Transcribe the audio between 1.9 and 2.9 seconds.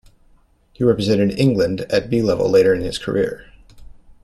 at 'B' level later in